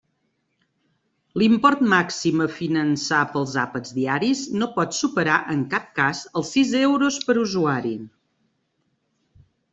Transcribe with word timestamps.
L'import 1.41 1.83
màxim 1.91 2.41
a 2.45 2.47
finançar 2.53 3.19
pels 3.35 3.53
àpats 3.65 3.93
diaris 3.99 4.41
no 4.63 4.69
pot 4.79 4.99
superar 5.01 5.37
en 5.57 5.63
cap 5.75 5.87
cas 6.01 6.25
els 6.43 6.51
sis 6.57 6.75
euros 6.83 7.23
per 7.29 7.39
usuari. 7.45 7.95